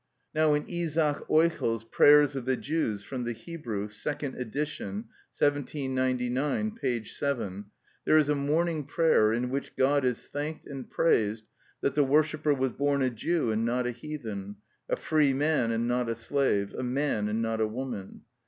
Now 0.33 0.55
in 0.55 0.63
Isaac 0.67 1.17
Euchel's 1.29 1.83
"Prayers 1.83 2.35
of 2.35 2.45
the 2.45 2.57
Jews," 2.57 3.03
from 3.03 3.23
the 3.23 3.33
Hebrew, 3.33 3.87
second 3.87 4.33
edition, 4.33 5.05
1799, 5.37 6.71
p. 6.71 7.03
7, 7.03 7.65
there 8.03 8.17
is 8.17 8.27
a 8.27 8.33
morning 8.33 8.83
prayer 8.85 9.31
in 9.31 9.51
which 9.51 9.75
God 9.75 10.03
is 10.03 10.25
thanked 10.25 10.65
and 10.65 10.89
praised 10.89 11.43
that 11.81 11.93
the 11.93 12.03
worshipper 12.03 12.55
was 12.55 12.71
born 12.71 13.03
a 13.03 13.11
Jew 13.11 13.51
and 13.51 13.63
not 13.63 13.85
a 13.85 13.91
heathen, 13.91 14.55
a 14.89 14.95
free 14.95 15.33
man 15.33 15.69
and 15.69 15.87
not 15.87 16.09
a 16.09 16.15
slave, 16.15 16.73
a 16.73 16.81
man 16.81 17.29
and 17.29 17.43
not 17.43 17.61
a 17.61 17.67
woman. 17.67 18.21